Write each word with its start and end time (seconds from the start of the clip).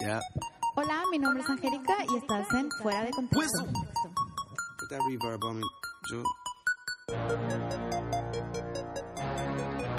Yeah. 0.00 0.20
Hola, 0.76 1.02
mi 1.10 1.18
nombre 1.18 1.42
es 1.42 1.48
Angélica 1.48 1.96
y 2.12 2.18
estás 2.18 2.46
en 2.52 2.70
Fuera 2.82 3.04
de 3.04 3.10
Contexto. 3.10 3.64
Put 3.64 4.90
that 4.90 5.00
reverb 5.08 5.42
on 5.44 5.60
me. 5.60 5.66
Yo. 6.10 6.22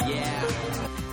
Yeah. 0.07 1.08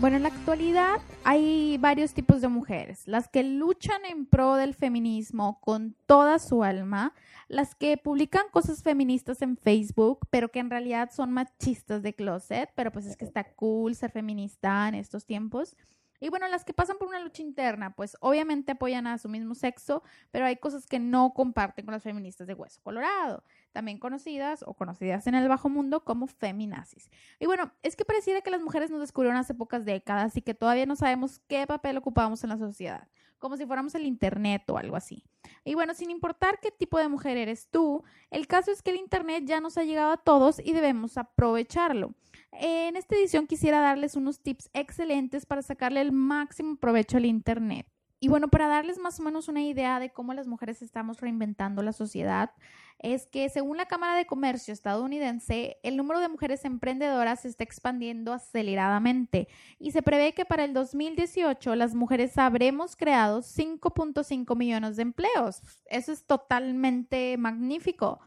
Bueno, 0.00 0.16
en 0.16 0.22
la 0.22 0.30
actualidad 0.30 0.96
hay 1.24 1.76
varios 1.76 2.14
tipos 2.14 2.40
de 2.40 2.48
mujeres. 2.48 3.06
Las 3.06 3.28
que 3.28 3.42
luchan 3.42 4.02
en 4.06 4.24
pro 4.24 4.54
del 4.54 4.72
feminismo 4.72 5.60
con 5.60 5.94
toda 6.06 6.38
su 6.38 6.64
alma, 6.64 7.12
las 7.48 7.74
que 7.74 7.98
publican 7.98 8.46
cosas 8.50 8.82
feministas 8.82 9.42
en 9.42 9.58
Facebook, 9.58 10.26
pero 10.30 10.50
que 10.50 10.60
en 10.60 10.70
realidad 10.70 11.10
son 11.12 11.32
machistas 11.32 12.02
de 12.02 12.14
closet, 12.14 12.70
pero 12.74 12.90
pues 12.90 13.04
es 13.04 13.18
que 13.18 13.26
está 13.26 13.44
cool 13.44 13.94
ser 13.94 14.10
feminista 14.10 14.88
en 14.88 14.94
estos 14.94 15.26
tiempos. 15.26 15.76
Y 16.20 16.28
bueno, 16.28 16.46
las 16.48 16.64
que 16.64 16.74
pasan 16.74 16.98
por 16.98 17.08
una 17.08 17.18
lucha 17.18 17.42
interna, 17.42 17.94
pues 17.96 18.16
obviamente 18.20 18.72
apoyan 18.72 19.06
a 19.06 19.18
su 19.18 19.28
mismo 19.28 19.54
sexo, 19.54 20.02
pero 20.30 20.44
hay 20.44 20.56
cosas 20.56 20.86
que 20.86 20.98
no 20.98 21.32
comparten 21.32 21.86
con 21.86 21.92
las 21.92 22.02
feministas 22.02 22.46
de 22.46 22.54
hueso 22.54 22.80
colorado, 22.82 23.42
también 23.72 23.98
conocidas 23.98 24.62
o 24.66 24.74
conocidas 24.74 25.26
en 25.26 25.34
el 25.34 25.48
bajo 25.48 25.70
mundo 25.70 26.04
como 26.04 26.26
feminazis. 26.26 27.10
Y 27.38 27.46
bueno, 27.46 27.72
es 27.82 27.96
que 27.96 28.04
pareciera 28.04 28.42
que 28.42 28.50
las 28.50 28.60
mujeres 28.60 28.90
nos 28.90 29.00
descubrieron 29.00 29.38
hace 29.38 29.54
pocas 29.54 29.84
décadas 29.84 30.36
y 30.36 30.42
que 30.42 30.54
todavía 30.54 30.86
no 30.86 30.94
sabemos 30.94 31.40
qué 31.48 31.66
papel 31.66 31.96
ocupamos 31.96 32.44
en 32.44 32.50
la 32.50 32.58
sociedad, 32.58 33.08
como 33.38 33.56
si 33.56 33.64
fuéramos 33.66 33.94
el 33.94 34.04
internet 34.04 34.68
o 34.68 34.76
algo 34.76 34.96
así. 34.96 35.24
Y 35.64 35.74
bueno, 35.74 35.94
sin 35.94 36.10
importar 36.10 36.58
qué 36.60 36.70
tipo 36.70 36.98
de 36.98 37.08
mujer 37.08 37.36
eres 37.36 37.68
tú, 37.70 38.02
el 38.30 38.46
caso 38.46 38.70
es 38.70 38.82
que 38.82 38.90
el 38.90 38.96
internet 38.96 39.44
ya 39.46 39.60
nos 39.60 39.76
ha 39.76 39.84
llegado 39.84 40.12
a 40.12 40.16
todos 40.16 40.60
y 40.64 40.72
debemos 40.72 41.18
aprovecharlo. 41.18 42.14
En 42.52 42.96
esta 42.96 43.14
edición 43.16 43.46
quisiera 43.46 43.80
darles 43.80 44.16
unos 44.16 44.40
tips 44.40 44.70
excelentes 44.72 45.46
para 45.46 45.62
sacarle 45.62 46.00
el 46.00 46.12
máximo 46.12 46.76
provecho 46.76 47.16
al 47.16 47.26
Internet. 47.26 47.86
Y 48.22 48.28
bueno, 48.28 48.48
para 48.48 48.68
darles 48.68 48.98
más 48.98 49.18
o 49.18 49.22
menos 49.22 49.48
una 49.48 49.62
idea 49.62 49.98
de 49.98 50.10
cómo 50.10 50.34
las 50.34 50.46
mujeres 50.46 50.82
estamos 50.82 51.20
reinventando 51.20 51.82
la 51.82 51.94
sociedad, 51.94 52.50
es 52.98 53.26
que 53.26 53.48
según 53.48 53.78
la 53.78 53.86
Cámara 53.86 54.14
de 54.14 54.26
Comercio 54.26 54.74
estadounidense, 54.74 55.78
el 55.82 55.96
número 55.96 56.20
de 56.20 56.28
mujeres 56.28 56.66
emprendedoras 56.66 57.40
se 57.40 57.48
está 57.48 57.64
expandiendo 57.64 58.34
aceleradamente 58.34 59.48
y 59.78 59.92
se 59.92 60.02
prevé 60.02 60.34
que 60.34 60.44
para 60.44 60.64
el 60.64 60.74
2018 60.74 61.74
las 61.76 61.94
mujeres 61.94 62.36
habremos 62.36 62.94
creado 62.94 63.40
5.5 63.40 64.54
millones 64.54 64.96
de 64.96 65.02
empleos. 65.02 65.62
Eso 65.86 66.12
es 66.12 66.24
totalmente 66.26 67.38
magnífico. 67.38 68.20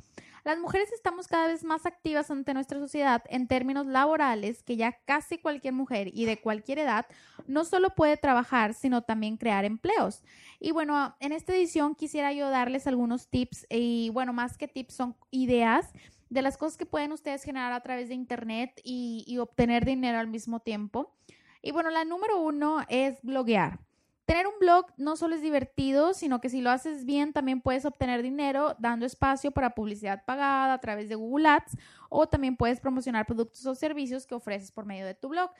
Las 0.44 0.60
mujeres 0.60 0.92
estamos 0.92 1.30
cada 1.30 1.48
vez 1.48 1.64
más 1.64 1.86
activas 1.86 2.30
ante 2.30 2.54
nuestra 2.54 2.78
sociedad 2.78 3.24
en 3.30 3.48
términos 3.48 3.88
laborales 3.88 4.62
que 4.62 4.76
ya 4.76 4.92
casi 5.06 5.38
cualquier 5.38 5.74
mujer 5.74 6.10
y 6.14 6.26
de 6.26 6.42
cualquier 6.42 6.80
edad 6.80 7.06
no 7.48 7.64
solo 7.64 7.92
puede 7.92 8.18
trabajar, 8.18 8.74
sino 8.74 9.04
también 9.04 9.38
crear 9.38 9.64
empleos. 9.64 10.22
Y 10.60 10.72
bueno, 10.72 11.16
en 11.22 11.32
esta 11.32 11.56
edición 11.56 11.96
quisiera 11.96 12.34
yo 12.34 12.50
darles 12.50 12.88
algunos 12.88 13.30
tips 13.30 13.66
y 13.70 14.10
bueno, 14.10 14.34
más 14.34 14.58
que 14.58 14.68
tips 14.68 14.94
son 14.94 15.16
ideas 15.32 15.94
de 16.30 16.42
las 16.42 16.58
cosas 16.58 16.78
que 16.78 16.86
pueden 16.86 17.14
ustedes 17.14 17.44
generar 17.44 17.72
a 17.72 17.82
través 17.82 18.10
de 18.10 18.16
Internet 18.16 18.82
y, 18.84 19.24
y 19.26 19.38
obtener 19.38 19.86
dinero 19.86 20.20
al 20.20 20.28
mismo 20.28 20.60
tiempo. 20.60 21.16
Y 21.62 21.72
bueno, 21.72 21.90
la 21.90 22.04
número 22.04 22.42
uno 22.42 22.82
es 22.90 23.22
bloguear. 23.22 23.80
Tener 24.26 24.48
un 24.48 24.54
blog 24.60 24.86
no 24.96 25.18
solo 25.18 25.36
es 25.36 25.42
divertido, 25.42 26.14
sino 26.14 26.40
que 26.40 26.50
si 26.50 26.62
lo 26.62 26.70
haces 26.70 27.04
bien 27.04 27.34
también 27.34 27.62
puedes 27.62 27.84
obtener 27.84 28.22
dinero 28.22 28.76
dando 28.80 29.06
espacio 29.06 29.52
para 29.52 29.76
publicidad 29.76 30.24
pagada 30.26 30.74
a 30.74 30.80
través 30.80 31.10
de 31.10 31.16
Google 31.16 31.48
Ads 31.48 31.78
o 32.10 32.28
también 32.28 32.56
puedes 32.56 32.80
promocionar 32.80 33.26
productos 33.26 33.66
o 33.66 33.76
servicios 33.76 34.26
que 34.26 34.36
ofreces 34.36 34.72
por 34.72 34.86
medio 34.86 35.06
de 35.06 35.14
tu 35.14 35.28
blog. 35.28 35.52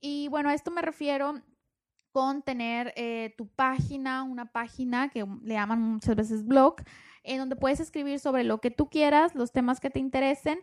Y 0.00 0.28
bueno, 0.28 0.50
a 0.50 0.54
esto 0.54 0.70
me 0.70 0.82
refiero 0.82 1.40
con 2.12 2.42
tener 2.42 2.92
eh, 2.96 3.34
tu 3.36 3.46
página, 3.48 4.22
una 4.22 4.46
página 4.46 5.08
que 5.08 5.24
le 5.42 5.54
llaman 5.54 5.80
muchas 5.80 6.16
veces 6.16 6.46
blog, 6.46 6.76
en 7.22 7.38
donde 7.38 7.56
puedes 7.56 7.80
escribir 7.80 8.18
sobre 8.18 8.44
lo 8.44 8.60
que 8.60 8.70
tú 8.70 8.88
quieras, 8.88 9.34
los 9.34 9.52
temas 9.52 9.80
que 9.80 9.90
te 9.90 9.98
interesen 9.98 10.60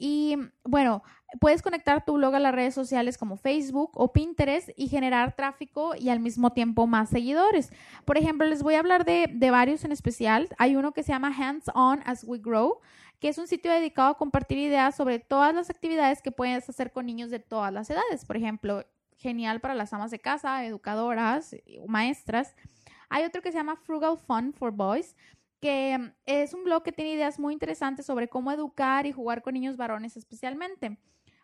y 0.00 0.36
bueno, 0.64 1.02
puedes 1.40 1.60
conectar 1.60 2.06
tu 2.06 2.14
blog 2.14 2.34
a 2.34 2.40
las 2.40 2.54
redes 2.54 2.74
sociales 2.74 3.18
como 3.18 3.36
Facebook 3.36 3.90
o 3.94 4.12
Pinterest 4.12 4.70
y 4.74 4.88
generar 4.88 5.36
tráfico 5.36 5.94
y 5.94 6.08
al 6.08 6.20
mismo 6.20 6.52
tiempo 6.52 6.86
más 6.86 7.10
seguidores. 7.10 7.70
Por 8.06 8.16
ejemplo, 8.16 8.46
les 8.46 8.62
voy 8.62 8.74
a 8.74 8.78
hablar 8.78 9.04
de, 9.04 9.28
de 9.30 9.50
varios 9.50 9.84
en 9.84 9.92
especial. 9.92 10.48
Hay 10.56 10.74
uno 10.74 10.92
que 10.92 11.02
se 11.02 11.12
llama 11.12 11.34
Hands 11.36 11.70
On 11.74 12.00
As 12.06 12.24
We 12.24 12.38
Grow, 12.38 12.80
que 13.20 13.28
es 13.28 13.36
un 13.36 13.46
sitio 13.46 13.70
dedicado 13.70 14.12
a 14.12 14.16
compartir 14.16 14.56
ideas 14.56 14.96
sobre 14.96 15.18
todas 15.18 15.54
las 15.54 15.68
actividades 15.68 16.22
que 16.22 16.32
puedes 16.32 16.66
hacer 16.66 16.92
con 16.92 17.04
niños 17.04 17.30
de 17.30 17.38
todas 17.38 17.70
las 17.70 17.90
edades. 17.90 18.24
Por 18.24 18.38
ejemplo, 18.38 18.86
genial 19.20 19.60
para 19.60 19.74
las 19.74 19.92
amas 19.92 20.10
de 20.10 20.18
casa, 20.18 20.64
educadoras, 20.64 21.54
maestras. 21.86 22.56
Hay 23.10 23.24
otro 23.24 23.42
que 23.42 23.52
se 23.52 23.58
llama 23.58 23.76
Frugal 23.76 24.16
Fun 24.16 24.52
for 24.52 24.72
Boys, 24.72 25.14
que 25.60 26.12
es 26.24 26.54
un 26.54 26.64
blog 26.64 26.82
que 26.82 26.92
tiene 26.92 27.12
ideas 27.12 27.38
muy 27.38 27.52
interesantes 27.52 28.06
sobre 28.06 28.28
cómo 28.28 28.50
educar 28.50 29.06
y 29.06 29.12
jugar 29.12 29.42
con 29.42 29.54
niños 29.54 29.76
varones 29.76 30.16
especialmente. 30.16 30.98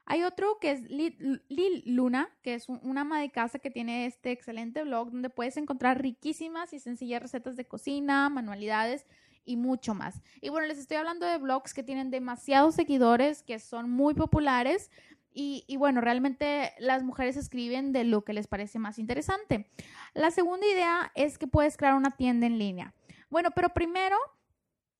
Hay 0.06 0.22
otro 0.22 0.58
que 0.58 0.70
es 0.70 0.82
Lil, 0.82 1.82
Luna, 1.84 2.30
que 2.42 2.54
es 2.54 2.68
una 2.68 3.02
ama 3.02 3.20
de 3.20 3.30
casa 3.30 3.58
que 3.58 3.70
tiene 3.70 4.06
este 4.06 4.30
excelente 4.30 4.84
blog 4.84 5.10
donde 5.10 5.28
puedes 5.28 5.56
encontrar 5.56 6.00
riquísimas 6.00 6.72
y 6.72 6.78
sencillas 6.78 7.20
recetas 7.20 7.56
de 7.56 7.66
cocina, 7.66 8.30
manualidades 8.30 9.04
y 9.44 9.56
mucho 9.56 9.94
más. 9.94 10.22
Y 10.40 10.48
bueno, 10.48 10.66
les 10.68 10.78
estoy 10.78 10.96
hablando 10.96 11.26
de 11.26 11.38
blogs 11.38 11.74
que 11.74 11.82
tienen 11.82 12.10
demasiados 12.10 12.76
seguidores, 12.76 13.42
que 13.42 13.58
son 13.58 13.90
muy 13.90 14.14
populares 14.14 14.90
y, 15.38 15.76
bueno, 15.76 16.00
realmente 16.00 16.72
las 16.78 17.02
mujeres 17.02 17.36
escriben 17.36 17.92
de 17.92 18.04
lo 18.04 18.24
que 18.24 18.32
les 18.32 18.46
parece 18.46 18.78
más 18.78 18.98
interesante. 18.98 19.70
La 20.14 20.30
segunda 20.30 20.66
idea 20.66 21.12
es 21.14 21.36
que 21.36 21.46
puedes 21.46 21.76
crear 21.76 21.94
una 21.94 22.16
tienda 22.16 22.46
en 22.46 22.58
línea. 22.58 22.94
Bueno, 23.28 23.50
pero 23.54 23.68
primero 23.68 24.16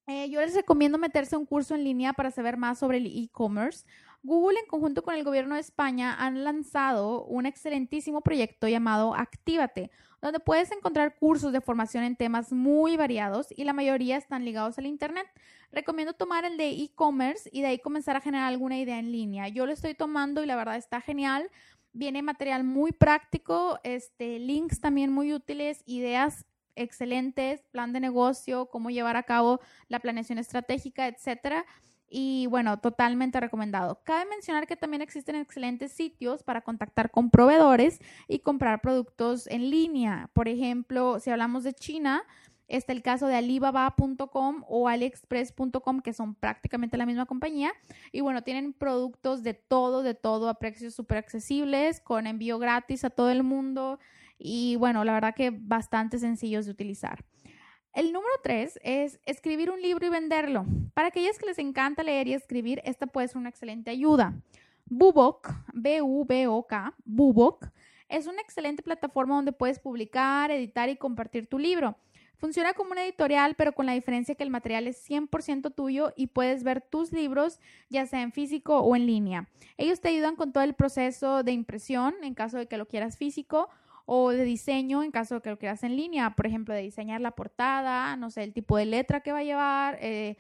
eh, 0.07 0.29
yo 0.29 0.43
les 0.43 0.55
recomiendo 0.55 0.99
meterse 0.99 1.37
a 1.37 1.39
un 1.39 1.47
curso 1.47 1.75
en 1.75 1.85
línea 1.85 2.13
para 2.13 2.31
saber 2.31 2.59
más 2.59 2.79
sobre 2.79 2.99
el 2.99 3.07
e-commerce. 3.07 3.87
Google, 4.27 4.59
en 4.59 4.67
conjunto 4.67 5.03
con 5.03 5.15
el 5.15 5.23
gobierno 5.23 5.55
de 5.55 5.61
España, 5.61 6.17
han 6.19 6.43
lanzado 6.43 7.25
un 7.25 7.47
excelentísimo 7.47 8.23
proyecto 8.23 8.67
llamado 8.67 9.15
Actívate, 9.15 9.91
donde 10.21 10.41
puedes 10.41 10.73
encontrar 10.73 11.17
cursos 11.17 11.53
de 11.53 11.61
formación 11.61 12.03
en 12.03 12.17
temas 12.17 12.53
muy 12.53 12.97
variados 12.97 13.47
y 13.51 13.63
la 13.63 13.73
mayoría 13.73 14.17
están 14.17 14.45
ligados 14.45 14.79
al 14.79 14.87
Internet. 14.87 15.27
Recomiendo 15.71 16.13
tomar 16.13 16.45
el 16.45 16.57
de 16.57 16.71
e-commerce 16.71 17.49
y 17.53 17.61
de 17.61 17.69
ahí 17.69 17.79
comenzar 17.79 18.17
a 18.17 18.21
generar 18.21 18.49
alguna 18.49 18.77
idea 18.79 18.99
en 18.99 19.13
línea. 19.13 19.47
Yo 19.47 19.65
lo 19.65 19.73
estoy 19.73 19.95
tomando 19.95 20.43
y 20.43 20.47
la 20.47 20.57
verdad 20.57 20.77
está 20.77 21.01
genial. 21.01 21.49
Viene 21.93 22.21
material 22.21 22.65
muy 22.65 22.91
práctico, 22.91 23.79
este, 23.85 24.41
links 24.41 24.81
también 24.81 25.13
muy 25.13 25.33
útiles, 25.33 25.83
ideas 25.87 26.45
excelentes, 26.75 27.63
plan 27.71 27.93
de 27.93 28.01
negocio, 28.01 28.67
cómo 28.67 28.91
llevar 28.91 29.17
a 29.17 29.23
cabo 29.23 29.61
la 29.89 30.01
planeación 30.01 30.39
estratégica, 30.39 31.07
etcétera. 31.07 31.65
Y 32.09 32.47
bueno, 32.47 32.79
totalmente 32.79 33.41
recomendado. 33.41 34.01
Cabe 34.05 34.31
mencionar 34.31 34.67
que 34.67 34.77
también 34.77 35.03
existen 35.03 35.37
excelentes 35.37 35.93
sitios 35.93 36.43
para 36.43 36.61
contactar 36.61 37.11
con 37.11 37.31
proveedores 37.31 38.01
y 38.29 38.39
comprar 38.39 38.81
productos 38.81 39.47
en 39.49 39.71
línea. 39.71 40.31
Por 40.33 40.49
ejemplo, 40.49 41.19
si 41.19 41.31
hablamos 41.31 41.65
de 41.65 41.75
China, 41.75 42.23
está 42.69 42.93
el 42.93 43.03
caso 43.03 43.27
de 43.27 43.37
alibaba.com 43.37 44.65
o 44.69 44.89
aliexpress.com, 44.89 46.01
que 46.01 46.13
son 46.13 46.35
prácticamente 46.35 46.97
la 46.97 47.07
misma 47.07 47.27
compañía. 47.27 47.73
Y 48.13 48.21
bueno, 48.21 48.43
tienen 48.43 48.73
productos 48.73 49.43
de 49.43 49.55
todo, 49.55 50.03
de 50.03 50.15
todo 50.15 50.49
a 50.49 50.55
precios 50.55 50.95
súper 50.95 51.19
accesibles, 51.19 52.01
con 52.01 52.27
envío 52.27 52.59
gratis 52.59 53.05
a 53.05 53.11
todo 53.11 53.31
el 53.31 53.43
mundo. 53.43 53.99
Y 54.39 54.77
bueno, 54.77 55.05
la 55.05 55.15
verdad 55.15 55.35
que 55.35 55.51
bastante 55.51 56.19
sencillos 56.19 56.67
de 56.67 56.73
utilizar. 56.73 57.25
El 57.97 58.13
número 58.13 58.35
tres 58.43 58.79
es 58.83 59.19
escribir 59.25 59.71
un 59.71 59.81
libro 59.81 60.05
y 60.05 60.11
venderlo. 60.11 60.67
Para 60.93 61.09
aquellas 61.09 61.39
que 61.39 61.47
les 61.47 61.59
encanta 61.59 62.03
leer 62.03 62.29
y 62.29 62.35
escribir, 62.35 62.83
esta 62.85 63.07
puede 63.07 63.27
ser 63.27 63.39
una 63.39 63.49
excelente 63.49 63.91
ayuda. 63.91 64.35
Bubok, 64.85 65.51
B-U-B-O-K, 65.73 66.95
Bubok, 67.07 67.69
es 68.11 68.27
una 68.27 68.43
excelente 68.43 68.83
plataforma 68.83 69.37
donde 69.37 69.53
puedes 69.53 69.79
publicar, 69.79 70.51
editar 70.51 70.91
y 70.91 70.99
compartir 70.99 71.47
tu 71.47 71.59
libro. 71.59 71.97
Funciona 72.37 72.75
como 72.75 72.93
una 72.93 73.03
editorial, 73.03 73.55
pero 73.55 73.73
con 73.73 73.87
la 73.87 73.95
diferencia 73.95 74.35
que 74.35 74.45
el 74.45 74.51
material 74.51 74.87
es 74.89 75.03
100% 75.09 75.75
tuyo 75.75 76.13
y 76.17 76.27
puedes 76.27 76.65
ver 76.65 76.83
tus 76.83 77.13
libros, 77.13 77.61
ya 77.89 78.05
sea 78.05 78.21
en 78.21 78.31
físico 78.31 78.79
o 78.79 78.95
en 78.95 79.07
línea. 79.07 79.49
Ellos 79.79 80.03
te 80.03 80.09
ayudan 80.09 80.37
con 80.37 80.53
todo 80.53 80.65
el 80.65 80.75
proceso 80.75 81.43
de 81.43 81.53
impresión 81.53 82.15
en 82.23 82.35
caso 82.35 82.59
de 82.59 82.67
que 82.67 82.77
lo 82.77 82.89
quieras 82.89 83.17
físico 83.17 83.71
o 84.07 84.31
de 84.31 84.45
diseño 84.45 85.03
en 85.03 85.11
caso 85.11 85.37
de 85.37 85.41
que 85.43 85.51
lo 85.51 85.59
quieras 85.59 85.83
en 85.83 85.97
línea, 85.97 86.31
por 86.31 86.47
ejemplo, 86.47 86.73
de 86.73 86.83
diseñar 86.83 87.21
la 87.21 87.33
portada, 87.33 88.17
no 88.17 88.31
sé, 88.31 88.45
el 88.45 88.53
tipo 88.53 88.77
de 88.77 88.87
letra 88.87 89.21
que 89.21 89.33
va 89.33 89.41
a 89.41 89.45
llevar, 89.45 89.99
eh, 90.01 90.37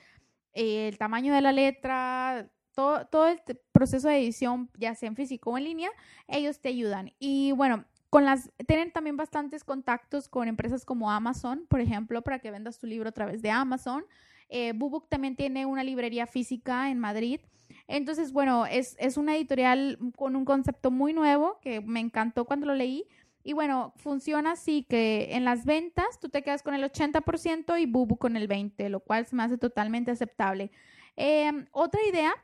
el 0.52 0.96
tamaño 0.96 1.34
de 1.34 1.42
la 1.42 1.52
letra, 1.52 2.48
todo, 2.74 3.06
todo 3.06 3.28
el 3.28 3.40
proceso 3.72 4.08
de 4.08 4.18
edición, 4.18 4.70
ya 4.78 4.94
sea 4.94 5.08
en 5.08 5.16
físico 5.16 5.50
o 5.50 5.58
en 5.58 5.64
línea, 5.64 5.90
ellos 6.28 6.60
te 6.60 6.68
ayudan. 6.68 7.12
Y 7.18 7.52
bueno, 7.52 7.84
con 8.08 8.24
las, 8.24 8.50
tienen 8.66 8.92
también 8.92 9.16
bastantes 9.16 9.64
contactos 9.64 10.28
con 10.28 10.48
empresas 10.48 10.84
como 10.84 11.10
Amazon, 11.10 11.66
por 11.68 11.80
ejemplo, 11.80 12.22
para 12.22 12.38
que 12.38 12.50
vendas 12.50 12.78
tu 12.78 12.86
libro 12.86 13.08
a 13.08 13.12
través 13.12 13.42
de 13.42 13.50
Amazon. 13.50 14.04
Eh, 14.48 14.72
Bubook 14.74 15.08
también 15.08 15.34
tiene 15.34 15.66
una 15.66 15.82
librería 15.82 16.26
física 16.26 16.90
en 16.90 16.98
Madrid. 16.98 17.40
Entonces, 17.88 18.32
bueno, 18.32 18.64
es, 18.66 18.96
es 18.98 19.16
una 19.16 19.36
editorial 19.36 19.98
con 20.16 20.36
un 20.36 20.44
concepto 20.44 20.90
muy 20.90 21.12
nuevo 21.12 21.58
que 21.60 21.80
me 21.80 22.00
encantó 22.00 22.44
cuando 22.44 22.66
lo 22.66 22.74
leí. 22.74 23.06
Y 23.46 23.52
bueno, 23.52 23.92
funciona 23.94 24.52
así 24.52 24.82
que 24.82 25.28
en 25.36 25.44
las 25.44 25.64
ventas 25.64 26.18
tú 26.20 26.28
te 26.28 26.42
quedas 26.42 26.64
con 26.64 26.74
el 26.74 26.82
80% 26.82 27.80
y 27.80 27.86
Bubu 27.86 28.16
con 28.16 28.36
el 28.36 28.48
20%, 28.48 28.88
lo 28.88 28.98
cual 28.98 29.24
se 29.24 29.36
me 29.36 29.44
hace 29.44 29.56
totalmente 29.56 30.10
aceptable. 30.10 30.72
Em, 31.14 31.64
otra 31.70 32.00
idea 32.10 32.34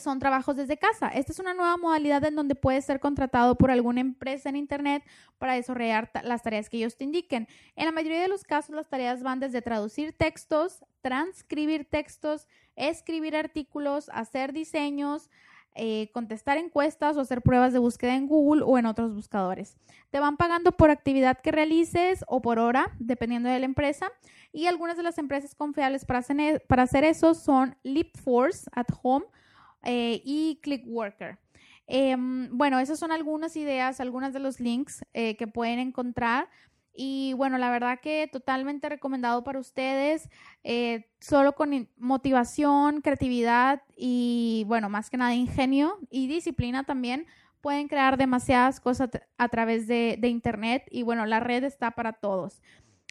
son 0.00 0.18
trabajos 0.18 0.56
desde 0.56 0.78
casa. 0.78 1.08
Esta 1.08 1.30
es 1.30 1.38
una 1.40 1.52
nueva 1.52 1.76
modalidad 1.76 2.24
en 2.24 2.36
donde 2.36 2.54
puedes 2.54 2.86
ser 2.86 3.00
contratado 3.00 3.56
por 3.56 3.70
alguna 3.70 4.00
empresa 4.00 4.48
en 4.48 4.56
Internet 4.56 5.04
para 5.36 5.56
desarrollar 5.56 6.10
las 6.22 6.42
tareas 6.42 6.70
que 6.70 6.78
ellos 6.78 6.96
te 6.96 7.04
indiquen. 7.04 7.46
En 7.76 7.84
la 7.84 7.92
mayoría 7.92 8.22
de 8.22 8.28
los 8.28 8.44
casos, 8.44 8.74
las 8.74 8.88
tareas 8.88 9.22
van 9.22 9.40
desde 9.40 9.60
traducir 9.60 10.14
textos, 10.16 10.86
transcribir 11.02 11.84
textos, 11.84 12.48
escribir 12.76 13.36
artículos, 13.36 14.08
hacer 14.08 14.54
diseños, 14.54 15.28
eh, 15.76 16.08
contestar 16.12 16.56
encuestas 16.56 17.16
o 17.16 17.20
hacer 17.20 17.42
pruebas 17.42 17.72
de 17.72 17.80
búsqueda 17.80 18.14
en 18.14 18.28
Google 18.28 18.62
o 18.64 18.78
en 18.78 18.86
otros 18.86 19.12
buscadores. 19.14 19.76
Te 20.10 20.20
van 20.20 20.36
pagando 20.36 20.72
por 20.72 20.90
actividad 20.90 21.40
que 21.40 21.50
realices 21.50 22.24
o 22.28 22.40
por 22.40 22.58
hora, 22.60 22.92
dependiendo 22.98 23.48
de 23.48 23.58
la 23.58 23.64
empresa. 23.64 24.10
Y 24.52 24.66
algunas 24.66 24.96
de 24.96 25.02
las 25.02 25.18
empresas 25.18 25.54
confiables 25.54 26.04
para 26.04 26.20
hacer, 26.20 26.40
e, 26.40 26.60
para 26.60 26.84
hacer 26.84 27.02
eso 27.02 27.34
son 27.34 27.76
Leapforce 27.82 28.70
at 28.72 28.86
Home 29.02 29.26
eh, 29.82 30.22
y 30.24 30.60
Clickworker. 30.62 31.38
Em, 31.86 32.48
bueno, 32.56 32.78
esas 32.78 32.98
son 32.98 33.12
algunas 33.12 33.56
ideas, 33.56 34.00
algunas 34.00 34.32
de 34.32 34.38
los 34.38 34.60
links 34.60 35.04
eh, 35.12 35.36
que 35.36 35.46
pueden 35.46 35.78
encontrar. 35.78 36.48
Y 36.94 37.32
bueno, 37.34 37.58
la 37.58 37.70
verdad 37.70 37.98
que 38.00 38.28
totalmente 38.30 38.88
recomendado 38.88 39.42
para 39.42 39.58
ustedes, 39.58 40.28
eh, 40.62 41.08
solo 41.20 41.54
con 41.54 41.88
motivación, 41.96 43.00
creatividad 43.00 43.82
y 43.96 44.64
bueno, 44.68 44.88
más 44.88 45.10
que 45.10 45.16
nada 45.16 45.34
ingenio 45.34 45.98
y 46.08 46.28
disciplina 46.28 46.84
también, 46.84 47.26
pueden 47.60 47.88
crear 47.88 48.16
demasiadas 48.16 48.78
cosas 48.78 49.10
a 49.38 49.48
través 49.48 49.88
de, 49.88 50.16
de 50.20 50.28
Internet 50.28 50.84
y 50.90 51.02
bueno, 51.02 51.26
la 51.26 51.40
red 51.40 51.64
está 51.64 51.92
para 51.92 52.12
todos. 52.12 52.60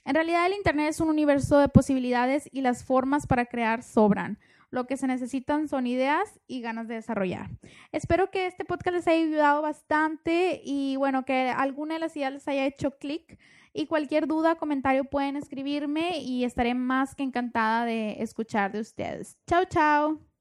En 0.06 0.16
realidad 0.16 0.46
el 0.46 0.54
Internet 0.54 0.90
es 0.90 1.00
un 1.00 1.10
universo 1.10 1.58
de 1.58 1.70
posibilidades 1.70 2.50
y 2.52 2.62
las 2.62 2.84
formas 2.84 3.26
para 3.28 3.46
crear 3.46 3.84
sobran. 3.84 4.38
Lo 4.70 4.88
que 4.88 4.98
se 4.98 5.06
necesitan 5.06 5.68
son 5.68 5.86
ideas 5.86 6.40
y 6.48 6.62
ganas 6.62 6.88
de 6.88 6.96
desarrollar. 6.96 7.52
Espero 7.92 8.32
que 8.32 8.48
este 8.48 8.66
podcast 8.66 8.96
les 8.96 9.08
haya 9.08 9.24
ayudado 9.24 9.62
bastante 9.62 10.62
y 10.64 10.96
bueno, 10.96 11.26
que 11.26 11.50
alguna 11.50 11.94
de 11.94 12.00
las 12.00 12.18
ideas 12.18 12.34
les 12.34 12.48
haya 12.48 12.66
hecho 12.66 12.98
clic. 12.98 13.38
Y 13.72 13.86
cualquier 13.86 14.28
duda, 14.28 14.56
comentario 14.56 15.06
pueden 15.06 15.36
escribirme 15.36 16.20
y 16.20 16.44
estaré 16.44 16.74
más 16.74 17.16
que 17.16 17.24
encantada 17.24 17.86
de 17.86 18.22
escuchar 18.24 18.72
de 18.72 18.82
ustedes. 18.82 19.38
Chao, 19.48 19.66
chao. 19.66 20.33